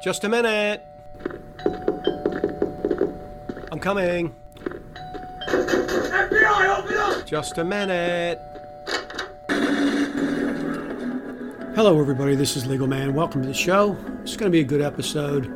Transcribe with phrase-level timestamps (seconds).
[0.00, 0.80] Just a minute.
[3.72, 4.32] I'm coming.
[5.48, 7.26] FBI, open up!
[7.26, 8.38] Just a minute.
[11.74, 12.36] Hello, everybody.
[12.36, 13.12] This is Legal Man.
[13.12, 13.96] Welcome to the show.
[14.22, 15.52] It's going to be a good episode.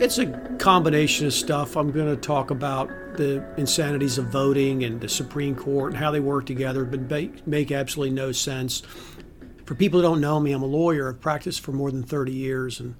[0.00, 0.26] It's a
[0.58, 1.76] combination of stuff.
[1.76, 6.12] I'm going to talk about the insanities of voting and the Supreme Court and how
[6.12, 8.84] they work together, but make, make absolutely no sense.
[9.64, 11.08] For people who don't know me, I'm a lawyer.
[11.08, 12.94] I've practiced for more than 30 years, and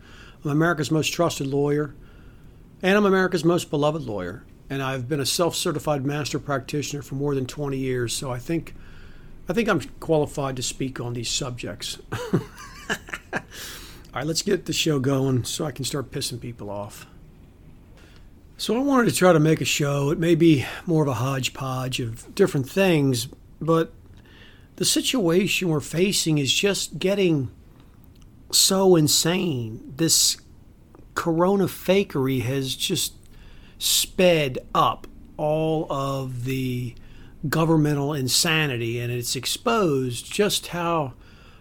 [0.44, 1.94] I'm America's most trusted lawyer,
[2.82, 4.44] and I'm America's most beloved lawyer.
[4.70, 8.74] And I've been a self-certified master practitioner for more than 20 years, so I think
[9.48, 11.98] I think I'm qualified to speak on these subjects.
[12.32, 12.40] All
[14.14, 17.06] right, let's get the show going so I can start pissing people off.
[18.56, 20.10] So, I wanted to try to make a show.
[20.10, 23.26] It may be more of a hodgepodge of different things,
[23.60, 23.92] but
[24.76, 27.50] the situation we're facing is just getting
[28.52, 29.92] so insane.
[29.96, 30.36] This
[31.14, 33.14] corona fakery has just
[33.78, 36.94] sped up all of the
[37.48, 41.14] governmental insanity and it's exposed just how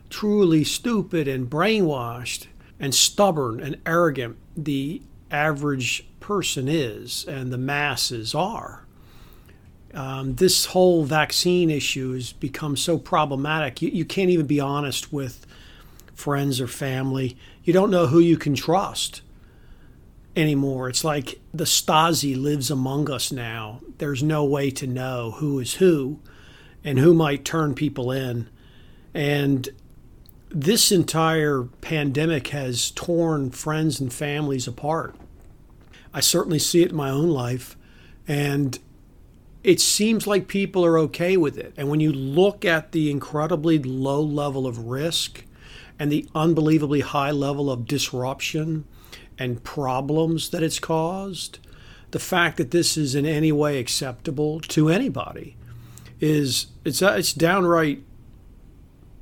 [0.09, 2.47] truly stupid and brainwashed
[2.79, 8.85] and stubborn and arrogant the average person is and the masses are.
[9.93, 13.81] Um, this whole vaccine issue has become so problematic.
[13.81, 15.47] You, you can't even be honest with
[16.19, 17.37] friends or family.
[17.63, 19.21] You don't know who you can trust
[20.35, 20.89] anymore.
[20.89, 23.81] It's like the Stasi lives among us now.
[23.97, 26.19] There's no way to know who is who
[26.83, 28.49] and who might turn people in.
[29.13, 29.69] And
[30.49, 35.15] this entire pandemic has torn friends and families apart.
[36.13, 37.75] I certainly see it in my own life.
[38.27, 38.77] And
[39.63, 41.73] it seems like people are okay with it.
[41.75, 45.43] And when you look at the incredibly low level of risk
[45.99, 48.85] and the unbelievably high level of disruption
[49.37, 51.59] and problems that it's caused,
[52.11, 55.55] the fact that this is in any way acceptable to anybody
[56.19, 58.03] is it's uh, it's downright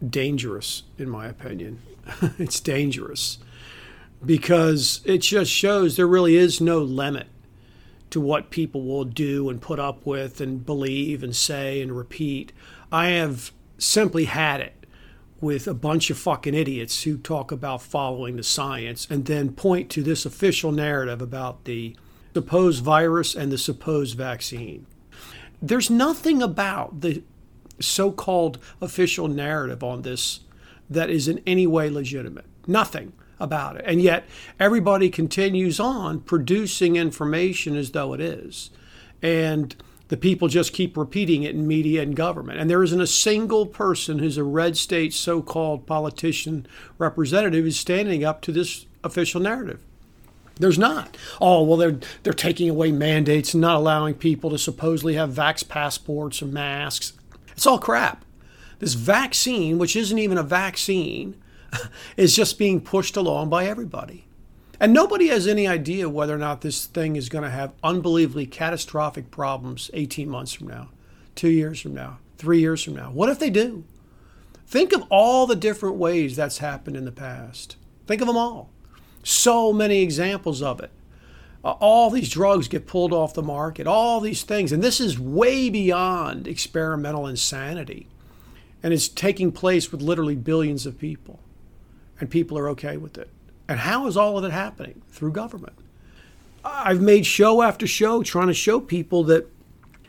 [0.07, 1.81] dangerous in my opinion.
[2.37, 3.39] it's dangerous
[4.25, 7.27] because it just shows there really is no limit
[8.09, 12.53] to what people will do and put up with and believe and say and repeat.
[12.91, 14.76] I have simply had it
[15.39, 19.89] with a bunch of fucking idiots who talk about following the science and then point
[19.91, 21.95] to this official narrative about the
[22.33, 24.85] supposed virus and the supposed vaccine.
[25.61, 27.23] There's nothing about the
[27.79, 30.41] so called official narrative on this
[30.89, 32.45] that is in any way legitimate.
[32.65, 33.83] Nothing about it.
[33.85, 34.25] And yet
[34.59, 38.71] everybody continues on producing information as though it is.
[39.21, 39.75] And
[40.09, 42.59] the people just keep repeating it in media and government.
[42.59, 46.65] And there isn't a single person who's a red state so called politician
[46.97, 49.81] representative who's standing up to this official narrative.
[50.55, 51.15] There's not.
[51.39, 55.67] Oh, well, they're, they're taking away mandates and not allowing people to supposedly have vax
[55.67, 57.13] passports or masks.
[57.51, 58.23] It's all crap.
[58.79, 61.35] This vaccine, which isn't even a vaccine,
[62.17, 64.26] is just being pushed along by everybody.
[64.79, 68.45] And nobody has any idea whether or not this thing is going to have unbelievably
[68.47, 70.89] catastrophic problems 18 months from now,
[71.35, 73.09] two years from now, three years from now.
[73.09, 73.83] What if they do?
[74.67, 77.77] Think of all the different ways that's happened in the past.
[78.05, 78.69] Think of them all.
[79.23, 80.91] So many examples of it.
[81.63, 84.71] Uh, all these drugs get pulled off the market, all these things.
[84.71, 88.07] And this is way beyond experimental insanity.
[88.83, 91.39] And it's taking place with literally billions of people.
[92.19, 93.29] And people are okay with it.
[93.67, 95.01] And how is all of it happening?
[95.09, 95.73] Through government.
[96.63, 99.49] I've made show after show trying to show people that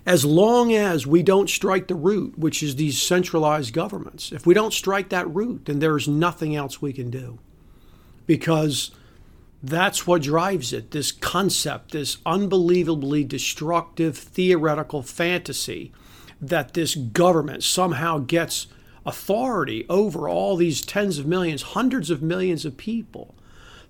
[0.06, 4.54] as long as we don't strike the root, which is these centralized governments, if we
[4.54, 7.38] don't strike that root, then there's nothing else we can do.
[8.26, 8.90] Because
[9.62, 15.92] that's what drives it this concept, this unbelievably destructive theoretical fantasy
[16.40, 18.68] that this government somehow gets
[19.04, 23.34] authority over all these tens of millions, hundreds of millions of people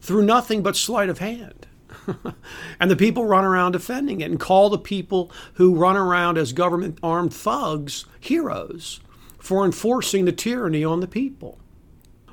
[0.00, 1.66] through nothing but sleight of hand.
[2.80, 6.52] and the people run around defending it and call the people who run around as
[6.52, 9.00] government armed thugs heroes
[9.38, 11.58] for enforcing the tyranny on the people.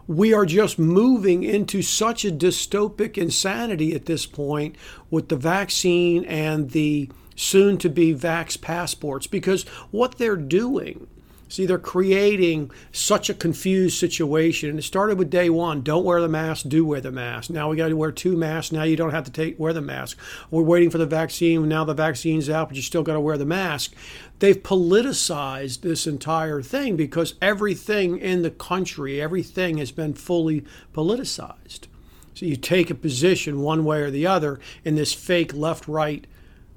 [0.08, 4.76] We are just moving into such a dystopic insanity at this point
[5.10, 11.08] with the vaccine and the soon to be vax passports because what they're doing
[11.56, 14.72] See, they're creating such a confused situation.
[14.72, 17.50] And it started with day one don't wear the mask, do wear the mask.
[17.50, 18.74] Now we got to wear two masks.
[18.74, 20.18] Now you don't have to take wear the mask.
[20.52, 21.66] We're waiting for the vaccine.
[21.70, 23.94] Now the vaccine's out, but you still got to wear the mask.
[24.40, 31.88] They've politicized this entire thing because everything in the country, everything has been fully politicized.
[32.34, 36.28] So you take a position one way or the other in this fake left right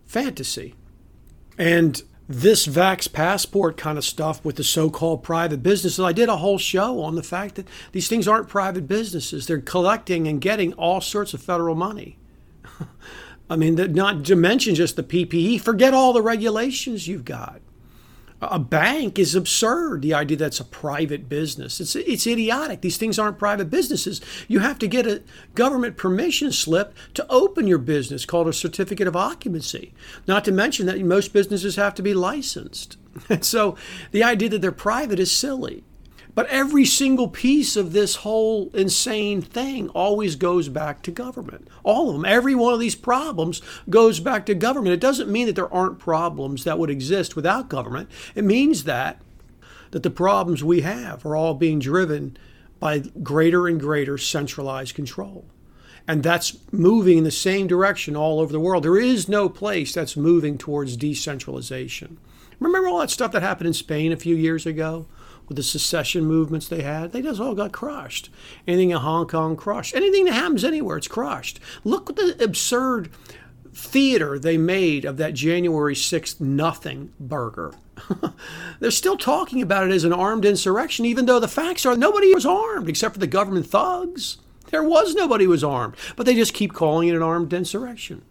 [0.07, 0.77] fantasy.
[1.59, 6.29] And this Vax passport kind of stuff with the so called private businesses, I did
[6.29, 9.47] a whole show on the fact that these things aren't private businesses.
[9.47, 12.19] They're collecting and getting all sorts of federal money.
[13.51, 17.63] I mean, not to mention just the PPE, forget all the regulations you've got
[18.41, 20.03] a bank is absurd.
[20.03, 21.81] The idea that's a private business.
[21.81, 22.81] It's it's idiotic.
[22.81, 24.21] These things aren't private businesses.
[24.47, 25.23] You have to get a
[25.55, 29.93] government permission slip to open your business called a certificate of occupancy.
[30.27, 32.97] Not to mention that most businesses have to be licensed.
[33.29, 33.77] And so
[34.13, 35.83] the idea that they're private is silly.
[36.39, 41.67] But every single piece of this whole insane thing always goes back to government.
[41.83, 42.25] All of them.
[42.25, 44.95] Every one of these problems goes back to government.
[44.95, 48.09] It doesn't mean that there aren't problems that would exist without government.
[48.37, 49.21] It means that
[49.91, 52.37] that the problems we have are all being driven
[52.79, 55.45] by greater and greater centralized control.
[56.07, 58.85] And that's moving in the same direction all over the world.
[58.85, 62.17] There is no place that's moving towards decentralization.
[62.61, 65.07] Remember all that stuff that happened in Spain a few years ago?
[65.49, 68.31] With the secession movements they had, they just all got crushed.
[68.67, 69.95] Anything in Hong Kong, crushed.
[69.95, 71.59] Anything that happens anywhere, it's crushed.
[71.85, 73.11] Look at the absurd
[73.73, 77.75] theater they made of that January 6th nothing burger.
[78.81, 82.33] They're still talking about it as an armed insurrection, even though the facts are nobody
[82.35, 84.39] was armed except for the government thugs.
[84.71, 88.23] There was nobody who was armed, but they just keep calling it an armed insurrection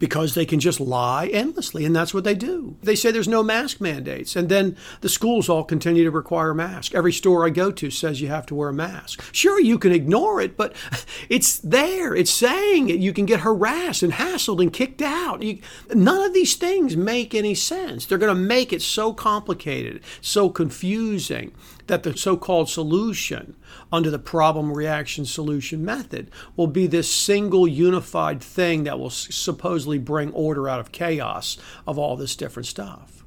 [0.00, 2.74] because they can just lie endlessly, and that's what they do.
[2.82, 6.94] They say there's no mask mandates, and then the schools all continue to require masks.
[6.94, 9.22] Every store I go to says you have to wear a mask.
[9.32, 10.74] Sure, you can ignore it, but
[11.28, 12.16] it's there.
[12.16, 12.98] It's saying it.
[12.98, 15.42] You can get harassed and hassled and kicked out.
[15.42, 15.58] You,
[15.94, 18.06] none of these things make any sense.
[18.06, 21.52] They're going to make it so complicated, so confusing
[21.86, 23.56] that the so called solution
[23.92, 29.98] under the problem reaction solution method will be this single unified thing that will supposedly
[29.98, 31.56] bring order out of chaos
[31.86, 33.24] of all this different stuff.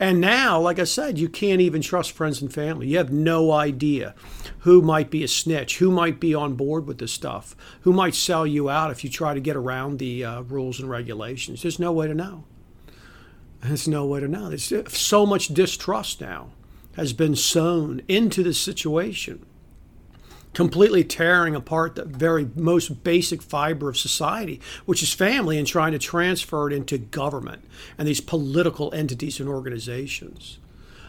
[0.00, 2.88] And now, like I said, you can't even trust friends and family.
[2.88, 4.16] You have no idea
[4.60, 8.16] who might be a snitch, who might be on board with this stuff, who might
[8.16, 11.62] sell you out if you try to get around the uh, rules and regulations.
[11.62, 12.42] There's no way to know.
[13.60, 14.48] There's no way to know.
[14.48, 16.48] There's so much distrust now
[16.96, 19.44] has been sown into the situation,
[20.54, 25.92] completely tearing apart the very most basic fiber of society, which is family, and trying
[25.92, 27.64] to transfer it into government
[27.96, 30.58] and these political entities and organizations.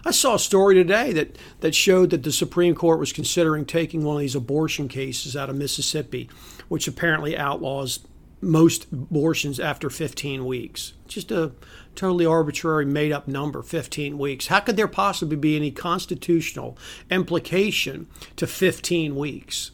[0.05, 4.03] I saw a story today that, that showed that the Supreme Court was considering taking
[4.03, 6.29] one of these abortion cases out of Mississippi,
[6.67, 7.99] which apparently outlaws
[8.43, 10.93] most abortions after 15 weeks.
[11.07, 11.51] Just a
[11.95, 14.47] totally arbitrary, made up number 15 weeks.
[14.47, 16.77] How could there possibly be any constitutional
[17.09, 19.71] implication to 15 weeks?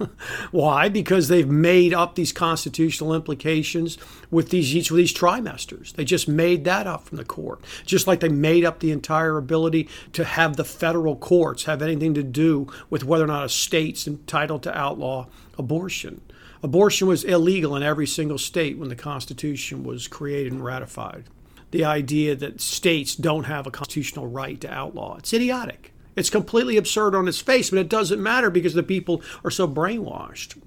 [0.50, 0.88] Why?
[0.88, 3.96] Because they've made up these constitutional implications
[4.30, 5.92] with these each of these trimesters.
[5.92, 7.60] They just made that up from the court.
[7.86, 12.14] Just like they made up the entire ability to have the federal courts have anything
[12.14, 15.26] to do with whether or not a state's entitled to outlaw
[15.58, 16.20] abortion.
[16.62, 21.24] Abortion was illegal in every single state when the Constitution was created and ratified.
[21.72, 25.16] The idea that states don't have a constitutional right to outlaw.
[25.16, 25.92] It's idiotic.
[26.14, 29.66] It's completely absurd on its face, but it doesn't matter because the people are so
[29.66, 30.60] brainwashed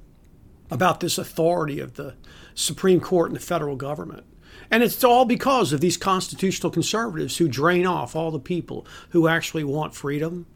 [0.69, 2.15] about this authority of the
[2.55, 4.25] Supreme Court and the federal government.
[4.71, 9.27] And it's all because of these constitutional conservatives who drain off all the people who
[9.27, 10.47] actually want freedom.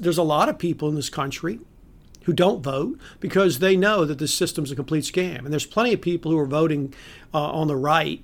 [0.00, 1.60] There's a lot of people in this country
[2.24, 5.38] who don't vote because they know that this system's a complete scam.
[5.40, 6.94] And there's plenty of people who are voting
[7.32, 8.22] uh, on the right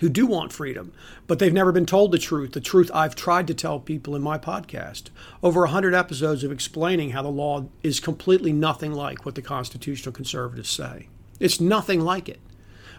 [0.00, 0.92] who do want freedom,
[1.26, 2.52] but they've never been told the truth.
[2.52, 5.04] The truth I've tried to tell people in my podcast.
[5.42, 10.12] Over 100 episodes of explaining how the law is completely nothing like what the constitutional
[10.12, 11.08] conservatives say.
[11.38, 12.40] It's nothing like it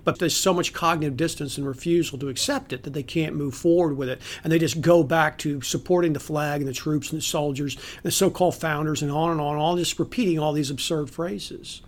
[0.06, 3.56] but there's so much cognitive distance and refusal to accept it that they can't move
[3.56, 4.22] forward with it.
[4.44, 7.76] And they just go back to supporting the flag and the troops and the soldiers
[7.76, 11.10] and the so called founders and on and on, all just repeating all these absurd
[11.10, 11.82] phrases.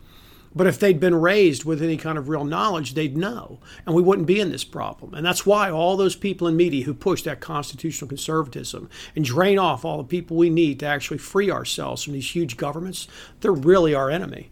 [0.55, 4.01] But if they'd been raised with any kind of real knowledge, they'd know, and we
[4.01, 5.13] wouldn't be in this problem.
[5.13, 9.59] And that's why all those people in media who push that constitutional conservatism and drain
[9.59, 13.07] off all the people we need to actually free ourselves from these huge governments,
[13.41, 14.50] they're really our enemy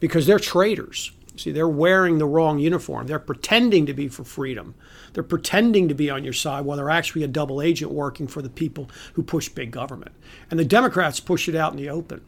[0.00, 1.12] because they're traitors.
[1.36, 3.06] See, they're wearing the wrong uniform.
[3.06, 4.74] They're pretending to be for freedom.
[5.12, 8.42] They're pretending to be on your side while they're actually a double agent working for
[8.42, 10.12] the people who push big government.
[10.50, 12.22] And the Democrats push it out in the open.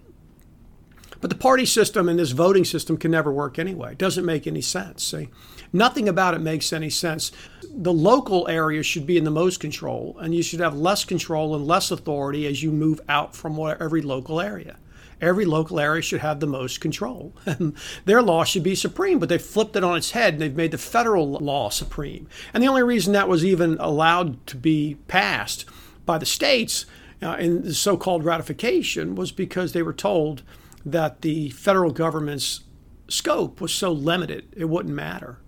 [1.21, 3.93] But the party system and this voting system can never work anyway.
[3.93, 5.03] It doesn't make any sense.
[5.03, 5.31] See,
[5.73, 7.33] nothing about it makes any sense.
[7.71, 11.57] The local area should be in the most control, and you should have less control
[11.57, 14.77] and less authority as you move out from every local area.
[15.21, 17.35] Every local area should have the most control.
[18.05, 20.71] Their law should be supreme, but they flipped it on its head and they've made
[20.71, 22.29] the federal law supreme.
[22.53, 25.65] And the only reason that was even allowed to be passed
[26.07, 26.87] by the states
[27.23, 30.43] uh, in the so called ratification was because they were told
[30.85, 32.63] that the federal government's
[33.09, 35.39] scope was so limited it wouldn't matter.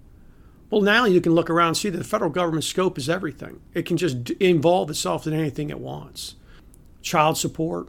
[0.70, 3.60] Well, now you can look around and see that the federal government's scope is everything.
[3.74, 6.36] It can just involve itself in anything it wants
[7.02, 7.88] child support,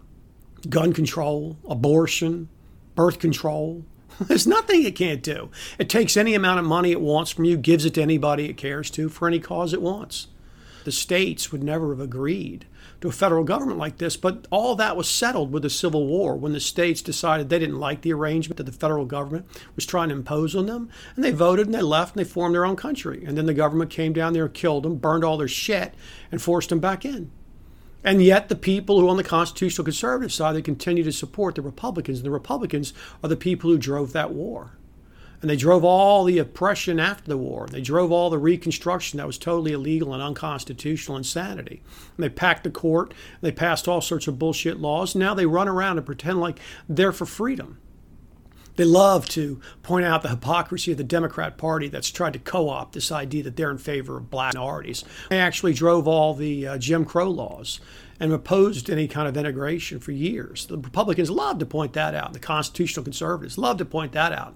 [0.70, 2.50] gun control, abortion,
[2.96, 3.86] birth control.
[4.20, 5.50] There's nothing it can't do.
[5.80, 8.58] It takes any amount of money it wants from you, gives it to anybody it
[8.58, 10.28] cares to for any cause it wants.
[10.84, 12.66] The states would never have agreed
[13.02, 16.36] to a federal government like this, but all that was settled with the Civil War
[16.36, 20.10] when the states decided they didn't like the arrangement that the federal government was trying
[20.10, 22.76] to impose on them, and they voted and they left and they formed their own
[22.76, 23.24] country.
[23.26, 25.94] And then the government came down there killed them, burned all their shit,
[26.32, 27.32] and forced them back in.
[28.04, 31.62] And yet, the people who on the constitutional conservative side they continue to support the
[31.62, 32.94] Republicans, and the Republicans
[33.24, 34.72] are the people who drove that war.
[35.42, 37.68] And they drove all the oppression after the war.
[37.68, 41.82] They drove all the reconstruction that was totally illegal and unconstitutional insanity.
[42.16, 43.14] And they packed the court.
[43.42, 45.16] They passed all sorts of bullshit laws.
[45.16, 47.80] Now they run around and pretend like they're for freedom.
[48.82, 52.68] They love to point out the hypocrisy of the Democrat Party that's tried to co
[52.68, 55.04] opt this idea that they're in favor of black minorities.
[55.30, 57.80] They actually drove all the uh, Jim Crow laws
[58.20, 60.66] and opposed any kind of integration for years.
[60.66, 62.34] The Republicans love to point that out.
[62.34, 64.56] The constitutional conservatives love to point that out.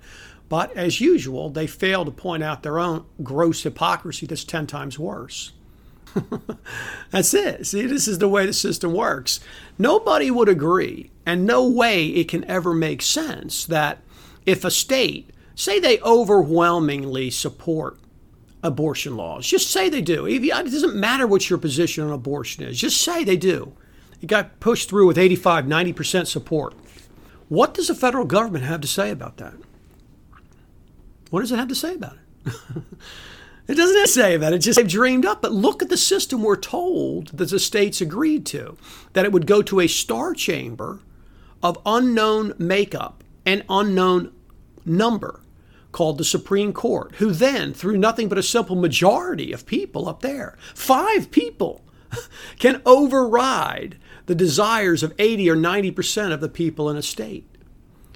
[0.50, 4.98] But as usual, they fail to point out their own gross hypocrisy that's 10 times
[4.98, 5.52] worse.
[7.12, 7.68] that's it.
[7.68, 9.40] See, this is the way the system works.
[9.78, 14.00] Nobody would agree, and no way it can ever make sense that
[14.46, 18.00] if a state, say they overwhelmingly support
[18.64, 20.26] abortion laws, just say they do.
[20.26, 23.74] It doesn't matter what your position on abortion is, just say they do.
[24.22, 26.74] It got pushed through with 85, 90% support.
[27.48, 29.54] What does the federal government have to say about that?
[31.30, 32.54] What does it have to say about it?
[33.68, 34.58] it doesn't say about it.
[34.58, 35.42] It's just they've dreamed up.
[35.42, 38.78] But look at the system we're told that the states agreed to
[39.14, 41.02] that it would go to a star chamber
[41.62, 44.32] of unknown makeup and unknown
[44.86, 45.42] number
[45.92, 50.22] called the Supreme Court, who then, through nothing but a simple majority of people up
[50.22, 51.82] there, five people,
[52.60, 57.48] can override the desires of 80 or 90% of the people in a state.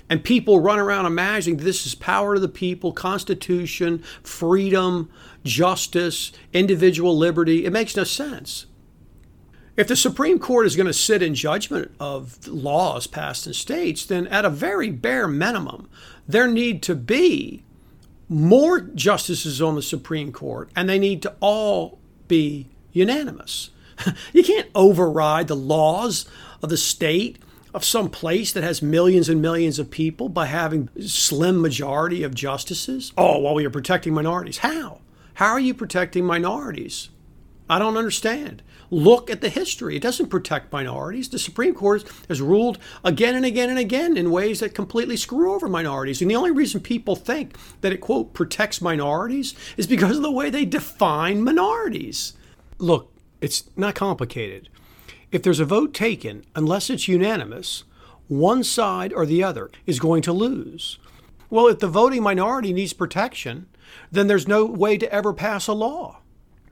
[0.09, 5.09] And people run around imagining this is power to the people, constitution, freedom,
[5.43, 7.63] justice, individual liberty.
[7.63, 8.65] It makes no sense.
[9.79, 14.05] If the Supreme Court is going to sit in judgment of laws passed in states,
[14.05, 15.89] then at a very bare minimum,
[16.27, 17.63] there need to be
[18.27, 23.69] more justices on the Supreme Court, and they need to all be unanimous.
[24.33, 26.25] you can't override the laws
[26.61, 27.39] of the state
[27.73, 32.35] of some place that has millions and millions of people by having slim majority of
[32.35, 33.13] justices?
[33.17, 34.57] Oh, well, we are protecting minorities.
[34.57, 34.99] How?
[35.35, 37.07] How are you protecting minorities?
[37.69, 38.61] I don't understand.
[38.91, 39.95] Look at the history.
[39.95, 41.29] It doesn't protect minorities.
[41.29, 45.53] The Supreme Court has ruled again and again and again in ways that completely screw
[45.53, 46.21] over minorities.
[46.21, 50.31] And the only reason people think that it, quote, protects minorities is because of the
[50.31, 52.33] way they define minorities.
[52.79, 54.69] Look, it's not complicated.
[55.31, 57.83] If there's a vote taken, unless it's unanimous,
[58.27, 60.97] one side or the other is going to lose.
[61.51, 63.67] Well, if the voting minority needs protection,
[64.11, 66.18] then there's no way to ever pass a law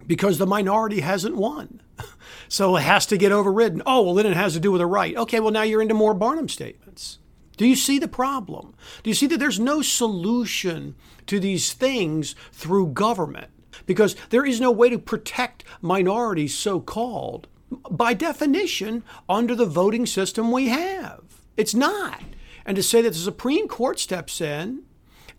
[0.07, 1.81] because the minority hasn't won.
[2.49, 3.81] So it has to get overridden.
[3.85, 5.15] Oh, well, then it has to do with a right.
[5.17, 7.19] Okay, well, now you're into more Barnum statements.
[7.57, 8.73] Do you see the problem?
[9.03, 10.95] Do you see that there's no solution
[11.25, 13.49] to these things through government?
[13.85, 17.47] Because there is no way to protect minorities, so called,
[17.89, 21.23] by definition, under the voting system we have.
[21.57, 22.21] It's not.
[22.65, 24.83] And to say that the Supreme Court steps in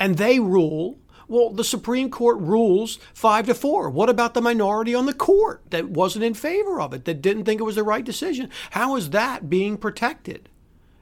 [0.01, 0.99] and they rule,
[1.29, 3.91] well, the Supreme Court rules five to four.
[3.91, 7.45] What about the minority on the court that wasn't in favor of it, that didn't
[7.45, 8.51] think it was the right decision?
[8.71, 10.49] How is that being protected?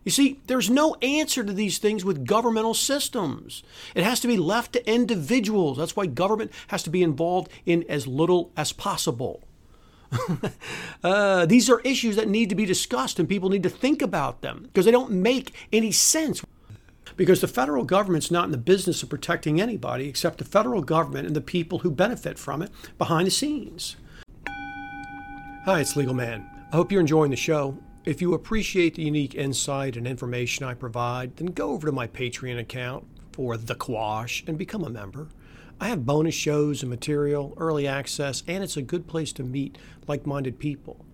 [0.05, 3.65] You see, there's no answer to these things with governmental systems.
[3.95, 5.79] It has to be left to individuals.
[5.79, 9.43] That's why government has to be involved in as little as possible.
[11.05, 14.43] uh, these are issues that need to be discussed and people need to think about
[14.43, 16.45] them because they don't make any sense.
[17.17, 21.27] Because the federal government's not in the business of protecting anybody except the federal government
[21.27, 23.97] and the people who benefit from it behind the scenes.
[25.65, 26.49] Hi, it's Legal Man.
[26.73, 27.79] I hope you're enjoying the show.
[28.05, 32.07] If you appreciate the unique insight and information I provide, then go over to my
[32.07, 35.29] Patreon account for The Quash and become a member.
[35.81, 39.77] I have bonus shows and material, early access, and it's a good place to meet
[40.07, 41.05] like minded people.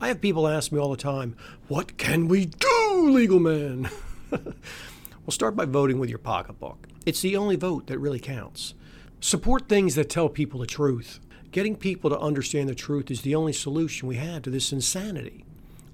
[0.00, 1.36] I have people ask me all the time,
[1.68, 3.90] What can we do, legal man?
[5.28, 6.88] well, start by voting with your pocketbook.
[7.04, 8.72] It's the only vote that really counts.
[9.20, 11.20] Support things that tell people the truth.
[11.52, 15.44] Getting people to understand the truth is the only solution we have to this insanity.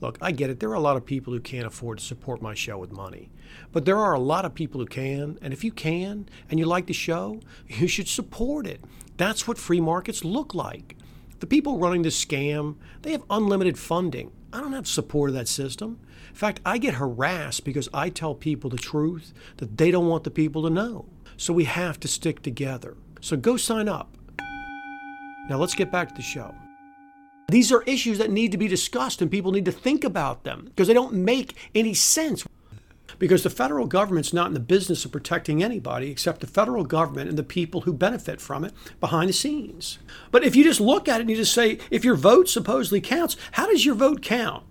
[0.00, 0.61] Look, I get it.
[0.61, 3.29] There are a lot of people who can't afford to support my show with money.
[3.73, 5.37] But there are a lot of people who can.
[5.43, 8.83] And if you can and you like the show, you should support it.
[9.17, 10.97] That's what free markets look like.
[11.41, 14.31] The people running this scam, they have unlimited funding.
[14.54, 15.99] I don't have support of that system.
[16.28, 20.23] In fact, I get harassed because I tell people the truth that they don't want
[20.23, 21.06] the people to know.
[21.37, 22.96] So we have to stick together.
[23.20, 24.16] So go sign up.
[25.49, 26.54] Now let's get back to the show.
[27.49, 30.66] These are issues that need to be discussed and people need to think about them
[30.66, 32.46] because they don't make any sense.
[33.18, 37.28] Because the federal government's not in the business of protecting anybody except the federal government
[37.28, 39.99] and the people who benefit from it behind the scenes.
[40.30, 43.00] But if you just look at it and you just say, if your vote supposedly
[43.00, 44.64] counts, how does your vote count?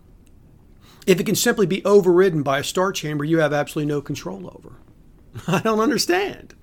[1.06, 4.48] If it can simply be overridden by a star chamber you have absolutely no control
[4.48, 4.78] over.
[5.48, 6.56] I don't understand.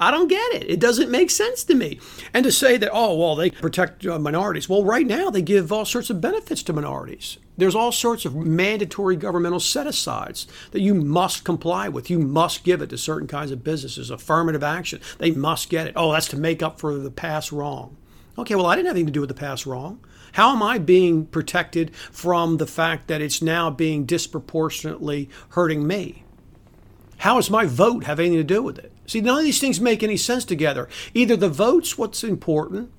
[0.00, 0.70] I don't get it.
[0.70, 1.98] It doesn't make sense to me.
[2.32, 4.68] And to say that, oh, well, they protect uh, minorities.
[4.68, 7.38] Well, right now they give all sorts of benefits to minorities.
[7.56, 12.10] There's all sorts of mandatory governmental set asides that you must comply with.
[12.10, 15.00] You must give it to certain kinds of businesses, affirmative action.
[15.18, 15.94] They must get it.
[15.96, 17.96] Oh, that's to make up for the past wrong.
[18.38, 19.98] Okay, well, I didn't have anything to do with the past wrong.
[20.32, 26.22] How am I being protected from the fact that it's now being disproportionately hurting me?
[27.16, 28.92] How does my vote have anything to do with it?
[29.08, 30.86] See, none of these things make any sense together.
[31.14, 32.92] Either the vote's what's important,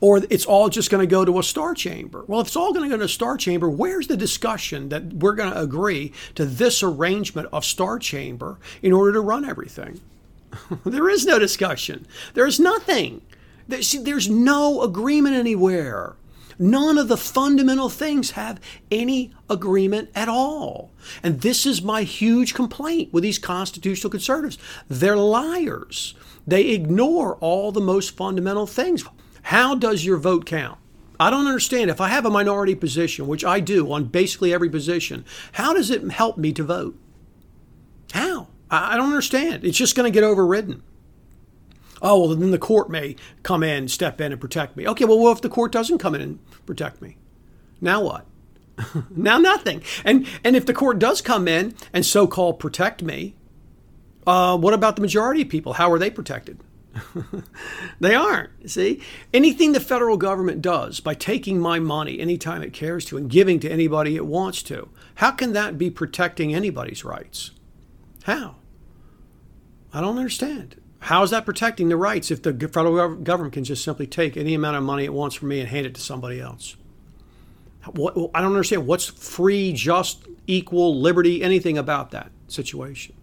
[0.00, 2.24] or it's all just going to go to a star chamber.
[2.26, 5.12] Well, if it's all going to go to a star chamber, where's the discussion that
[5.12, 10.00] we're going to agree to this arrangement of star chamber in order to run everything?
[10.84, 12.04] there is no discussion.
[12.34, 13.22] There's nothing.
[13.68, 16.16] There's no agreement anywhere.
[16.58, 20.92] None of the fundamental things have any agreement at all.
[21.22, 24.58] And this is my huge complaint with these constitutional conservatives.
[24.88, 26.14] They're liars.
[26.46, 29.04] They ignore all the most fundamental things.
[29.42, 30.78] How does your vote count?
[31.18, 31.90] I don't understand.
[31.90, 35.90] If I have a minority position, which I do on basically every position, how does
[35.90, 36.98] it help me to vote?
[38.12, 38.48] How?
[38.70, 39.64] I don't understand.
[39.64, 40.82] It's just going to get overridden
[42.04, 44.86] oh, well, then the court may come in, step in, and protect me.
[44.86, 47.16] Okay, well, what if the court doesn't come in and protect me?
[47.80, 48.26] Now what?
[49.10, 49.82] now nothing.
[50.04, 53.34] And and if the court does come in and so-called protect me,
[54.26, 55.74] uh, what about the majority of people?
[55.74, 56.60] How are they protected?
[58.00, 58.70] they aren't.
[58.70, 59.00] See,
[59.32, 63.58] anything the federal government does by taking my money anytime it cares to and giving
[63.60, 67.50] to anybody it wants to, how can that be protecting anybody's rights?
[68.24, 68.56] How?
[69.92, 70.76] I don't understand.
[71.04, 74.54] How is that protecting the rights if the federal government can just simply take any
[74.54, 76.76] amount of money it wants from me and hand it to somebody else?
[77.92, 78.86] What, I don't understand.
[78.86, 83.14] What's free, just, equal, liberty, anything about that situation?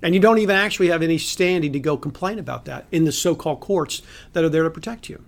[0.00, 3.12] And you don't even actually have any standing to go complain about that in the
[3.12, 4.00] so called courts
[4.32, 5.22] that are there to protect you.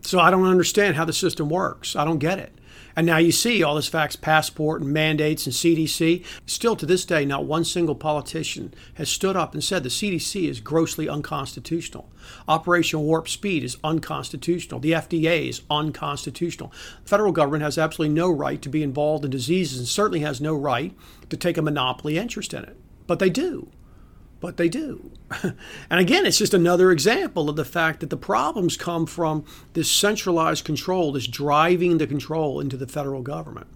[0.00, 1.94] So I don't understand how the system works.
[1.94, 2.57] I don't get it.
[2.98, 6.24] And now you see all this vax passport and mandates and CDC.
[6.46, 10.48] Still to this day, not one single politician has stood up and said the CDC
[10.48, 12.10] is grossly unconstitutional.
[12.48, 14.80] Operation Warp Speed is unconstitutional.
[14.80, 16.72] The FDA is unconstitutional.
[17.04, 20.40] The federal government has absolutely no right to be involved in diseases and certainly has
[20.40, 20.92] no right
[21.30, 22.76] to take a monopoly interest in it.
[23.06, 23.70] But they do
[24.40, 25.10] but they do.
[25.42, 29.90] and again, it's just another example of the fact that the problems come from this
[29.90, 33.66] centralized control, this driving the control into the federal government.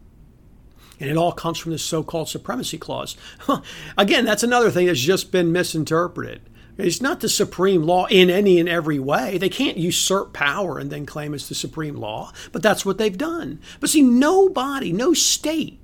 [1.01, 3.17] And it all comes from this so called supremacy clause.
[3.99, 6.43] again, that's another thing that's just been misinterpreted.
[6.79, 9.37] It's not the supreme law in any and every way.
[9.37, 13.17] They can't usurp power and then claim it's the supreme law, but that's what they've
[13.17, 13.61] done.
[13.79, 15.82] But see, nobody, no state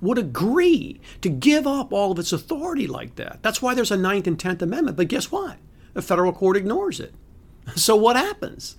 [0.00, 3.38] would agree to give up all of its authority like that.
[3.42, 4.96] That's why there's a Ninth and Tenth Amendment.
[4.96, 5.56] But guess what?
[5.94, 7.14] The federal court ignores it.
[7.76, 8.76] So what happens?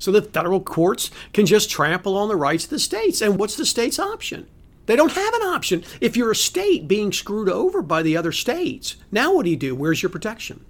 [0.00, 3.20] So the federal courts can just trample on the rights of the states.
[3.20, 4.48] And what's the state's option?
[4.86, 5.84] They don't have an option.
[6.00, 9.56] If you're a state being screwed over by the other states, now what do you
[9.56, 9.76] do?
[9.76, 10.64] Where's your protection?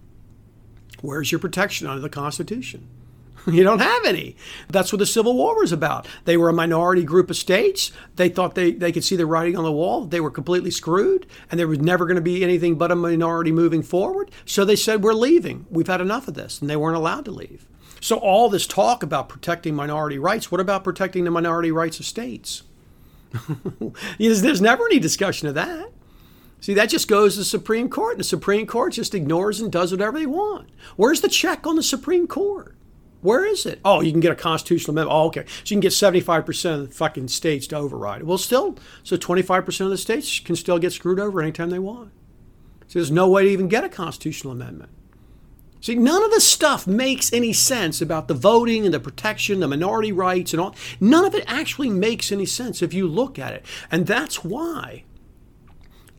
[1.01, 2.87] Where's your protection under the Constitution?
[3.53, 4.37] You don't have any.
[4.69, 6.07] That's what the Civil War was about.
[6.27, 7.91] They were a minority group of states.
[8.15, 10.05] They thought they, they could see the writing on the wall.
[10.05, 13.51] They were completely screwed, and there was never going to be anything but a minority
[13.51, 14.31] moving forward.
[14.45, 15.67] So they said, We're leaving.
[15.71, 16.61] We've had enough of this.
[16.61, 17.67] And they weren't allowed to leave.
[18.01, 22.07] So, all this talk about protecting minority rights, what about protecting the minority rights of
[22.07, 22.63] states?
[24.19, 25.91] There's never any discussion of that.
[26.61, 29.71] See, that just goes to the Supreme Court, and the Supreme Court just ignores and
[29.71, 30.69] does whatever they want.
[30.97, 32.77] Where's the check on the Supreme Court?
[33.23, 33.81] Where is it?
[33.85, 35.17] Oh, you can get a constitutional amendment.
[35.17, 35.45] Oh, okay.
[35.47, 38.27] So you can get 75% of the fucking states to override it.
[38.27, 42.11] Well, still, so 25% of the states can still get screwed over anytime they want.
[42.89, 44.91] So there's no way to even get a constitutional amendment.
[45.81, 49.69] See, none of this stuff makes any sense about the voting and the protection, the
[49.69, 50.75] minority rights, and all.
[51.01, 53.65] None of it actually makes any sense if you look at it.
[53.91, 55.05] And that's why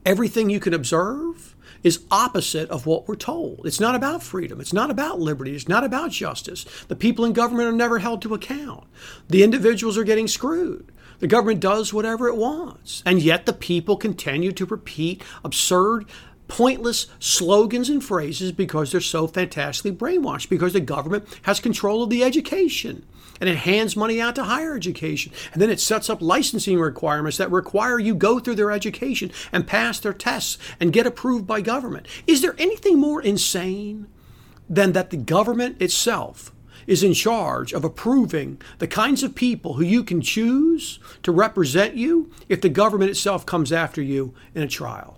[0.06, 3.66] everything you can observe is opposite of what we're told.
[3.66, 4.60] It's not about freedom.
[4.62, 5.56] It's not about liberty.
[5.56, 6.66] It's not about justice.
[6.88, 8.86] The people in government are never held to account.
[9.30, 10.92] The individuals are getting screwed.
[11.20, 13.04] The government does whatever it wants.
[13.06, 16.06] And yet the people continue to repeat absurd
[16.48, 22.10] pointless slogans and phrases because they're so fantastically brainwashed, because the government has control of
[22.10, 23.06] the education
[23.40, 25.32] and it hands money out to higher education.
[25.52, 29.68] And then it sets up licensing requirements that require you go through their education and
[29.68, 32.08] pass their tests and get approved by government.
[32.28, 34.08] Is there anything more insane
[34.70, 36.52] than that the government itself
[36.86, 41.96] is in charge of approving the kinds of people who you can choose to represent
[41.96, 45.18] you if the government itself comes after you in a trial?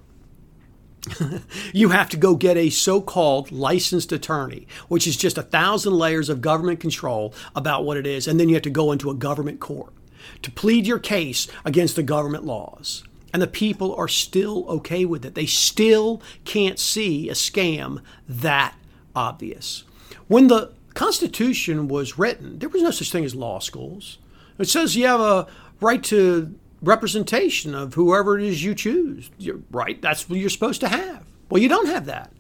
[1.74, 5.94] you have to go get a so called licensed attorney, which is just a thousand
[5.94, 8.28] layers of government control about what it is.
[8.28, 9.94] And then you have to go into a government court
[10.42, 13.04] to plead your case against the government laws.
[13.34, 15.36] And the people are still okay with it.
[15.36, 18.76] They still can't see a scam that
[19.16, 19.84] obvious.
[20.28, 24.18] When the Constitution was written, there was no such thing as law schools.
[24.58, 25.48] It says you have a
[25.82, 29.30] right to representation of whoever it is you choose.
[29.38, 31.26] You're right, that's what you're supposed to have.
[31.50, 32.32] Well, you don't have that.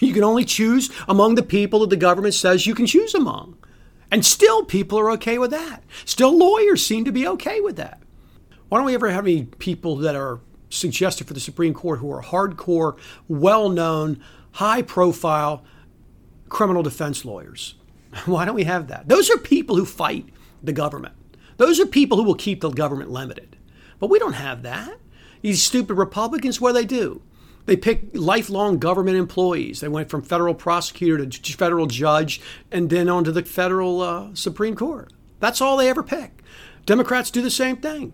[0.00, 3.56] You can only choose among the people that the government says you can choose among.
[4.10, 5.82] And still, people are okay with that.
[6.04, 8.00] Still, lawyers seem to be okay with that.
[8.68, 12.12] Why don't we ever have any people that are suggested for the Supreme Court who
[12.12, 15.64] are hardcore, well known, high profile
[16.48, 17.74] criminal defense lawyers?
[18.26, 19.08] Why don't we have that?
[19.08, 20.28] Those are people who fight
[20.62, 21.14] the government.
[21.56, 23.56] Those are people who will keep the government limited.
[23.98, 24.98] But we don't have that.
[25.42, 27.22] These stupid Republicans, what do they do?
[27.66, 29.80] They pick lifelong government employees.
[29.80, 34.28] They went from federal prosecutor to federal judge and then on to the federal uh,
[34.34, 35.12] Supreme Court.
[35.40, 36.42] That's all they ever pick.
[36.86, 38.12] Democrats do the same thing.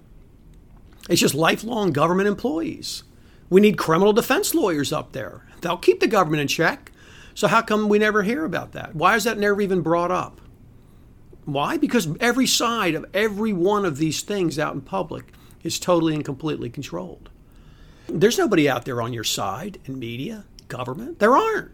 [1.08, 3.04] It's just lifelong government employees.
[3.50, 5.46] We need criminal defense lawyers up there.
[5.60, 6.90] They'll keep the government in check.
[7.34, 8.94] So, how come we never hear about that?
[8.94, 10.40] Why is that never even brought up?
[11.44, 11.76] Why?
[11.76, 16.24] Because every side of every one of these things out in public is totally and
[16.24, 17.30] completely controlled.
[18.08, 21.18] There's nobody out there on your side in media, government.
[21.18, 21.70] There aren't.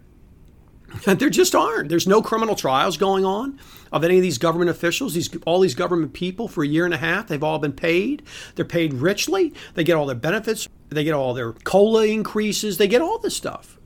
[1.04, 1.88] there just aren't.
[1.88, 3.58] There's no criminal trials going on
[3.92, 6.94] of any of these government officials, these all these government people for a year and
[6.94, 7.28] a half.
[7.28, 8.22] They've all been paid.
[8.54, 9.52] They're paid richly.
[9.74, 10.68] They get all their benefits.
[10.88, 12.78] They get all their COLA increases.
[12.78, 13.77] They get all this stuff.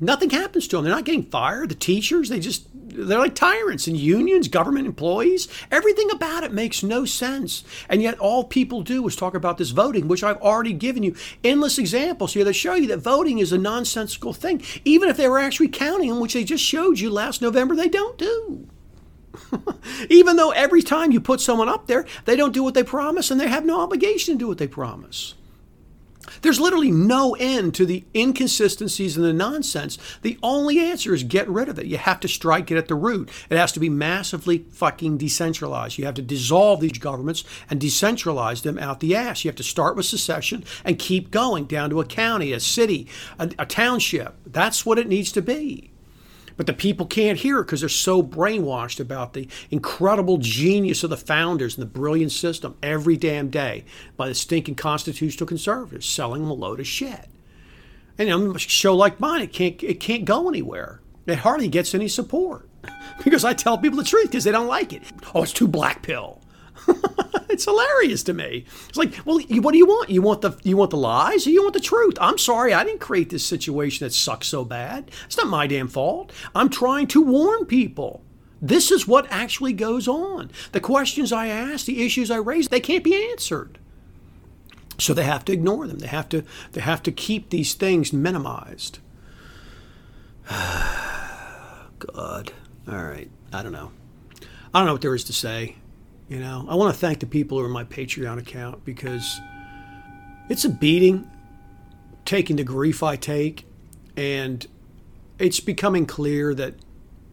[0.00, 0.84] Nothing happens to them.
[0.84, 1.70] They're not getting fired.
[1.70, 5.48] The teachers, they just, they're like tyrants and unions, government employees.
[5.72, 7.64] Everything about it makes no sense.
[7.88, 11.16] And yet, all people do is talk about this voting, which I've already given you
[11.42, 14.62] endless examples here that show you that voting is a nonsensical thing.
[14.84, 17.88] Even if they were actually counting them, which they just showed you last November, they
[17.88, 18.68] don't do.
[20.10, 23.30] Even though every time you put someone up there, they don't do what they promise
[23.30, 25.34] and they have no obligation to do what they promise.
[26.42, 29.98] There's literally no end to the inconsistencies and the nonsense.
[30.22, 31.86] The only answer is get rid of it.
[31.86, 33.30] You have to strike it at the root.
[33.50, 35.98] It has to be massively fucking decentralized.
[35.98, 39.44] You have to dissolve these governments and decentralize them out the ass.
[39.44, 43.08] You have to start with secession and keep going down to a county, a city,
[43.38, 44.34] a, a township.
[44.46, 45.90] That's what it needs to be.
[46.58, 51.10] But the people can't hear it because they're so brainwashed about the incredible genius of
[51.10, 53.84] the founders and the brilliant system every damn day
[54.16, 57.28] by the stinking constitutional conservatives selling them a load of shit.
[58.18, 61.00] And a show like mine, it can't it can't go anywhere.
[61.26, 62.68] It hardly gets any support
[63.24, 65.02] because I tell people the truth because they don't like it.
[65.34, 66.40] Oh, it's too black pill.
[67.48, 68.64] it's hilarious to me.
[68.88, 70.10] It's like, well, what do you want?
[70.10, 72.16] You want the you want the lies, or you want the truth?
[72.20, 75.10] I'm sorry, I didn't create this situation that sucks so bad.
[75.26, 76.32] It's not my damn fault.
[76.54, 78.22] I'm trying to warn people.
[78.60, 80.50] This is what actually goes on.
[80.72, 83.78] The questions I ask, the issues I raise, they can't be answered.
[84.98, 86.00] So they have to ignore them.
[86.00, 88.98] They have to they have to keep these things minimized.
[90.50, 92.52] God.
[92.88, 93.30] All right.
[93.52, 93.92] I don't know.
[94.74, 95.76] I don't know what there is to say.
[96.28, 99.40] You know, I want to thank the people who are my Patreon account because
[100.48, 101.30] it's a beating
[102.28, 103.66] taking the grief I take,
[104.14, 104.66] and
[105.38, 106.74] it's becoming clear that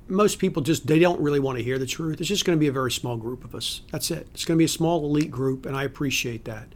[0.08, 2.22] most people just they don't really want to hear the truth.
[2.22, 3.82] It's just going to be a very small group of us.
[3.92, 4.28] That's it.
[4.34, 6.70] It's going to be a small elite group, and I appreciate that.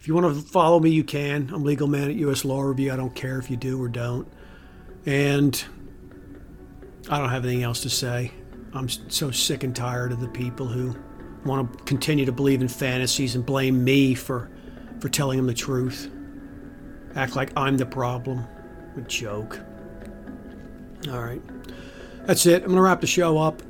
[0.00, 1.50] If you want to follow me, you can.
[1.52, 2.90] I'm Legal Man at US Law Review.
[2.92, 4.26] I don't care if you do or don't.
[5.04, 5.62] And
[7.10, 8.32] I don't have anything else to say.
[8.74, 10.96] I'm so sick and tired of the people who
[11.44, 14.50] want to continue to believe in fantasies and blame me for,
[15.00, 16.10] for telling them the truth.
[17.14, 18.46] Act like I'm the problem.
[18.96, 19.60] A joke.
[21.10, 21.42] All right.
[22.26, 22.62] That's it.
[22.62, 23.62] I'm going to wrap the show up.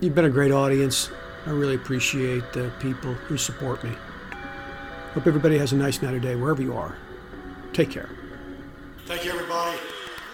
[0.00, 1.10] You've been a great audience.
[1.46, 3.92] I really appreciate the people who support me.
[5.12, 6.96] Hope everybody has a nice night or day wherever you are.
[7.72, 8.08] Take care.
[9.06, 9.78] Thank you, everybody.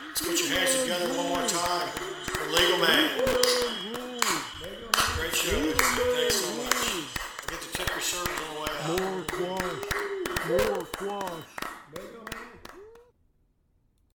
[0.09, 3.16] Let's put your hands together one more time for Legal Man.